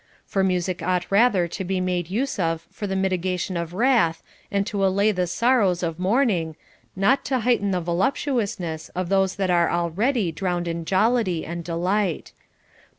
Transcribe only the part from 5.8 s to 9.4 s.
of mourning, not to heighten the voluptuousness of those